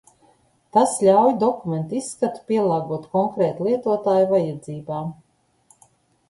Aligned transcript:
Tas 0.77 0.93
ļauj 1.07 1.35
dokumenta 1.43 1.95
izskatu 1.99 2.41
pielāgot 2.47 3.05
konkrēta 3.17 3.69
lietotāja 3.69 4.31
vajadzībām. 4.33 5.13